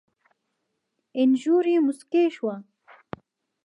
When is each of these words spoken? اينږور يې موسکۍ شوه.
اينږور 1.17 1.65
يې 1.73 1.79
موسکۍ 1.85 2.25
شوه. 2.35 2.55